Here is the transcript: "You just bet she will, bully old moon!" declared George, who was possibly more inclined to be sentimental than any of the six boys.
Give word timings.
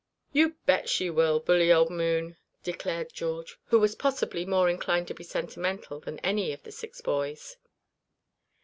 "You 0.33 0.49
just 0.49 0.65
bet 0.65 0.89
she 0.89 1.11
will, 1.11 1.39
bully 1.39 1.71
old 1.71 1.91
moon!" 1.91 2.35
declared 2.63 3.13
George, 3.13 3.59
who 3.65 3.77
was 3.77 3.93
possibly 3.93 4.45
more 4.45 4.67
inclined 4.67 5.07
to 5.09 5.13
be 5.13 5.23
sentimental 5.23 5.99
than 5.99 6.17
any 6.21 6.51
of 6.53 6.63
the 6.63 6.71
six 6.71 7.01
boys. 7.01 7.55